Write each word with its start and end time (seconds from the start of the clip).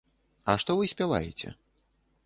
А 0.53 0.55
што 0.63 0.77
вы 0.79 0.89
спяваеце? 0.95 1.55